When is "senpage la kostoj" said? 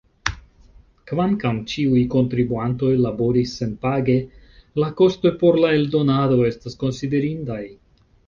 3.61-5.33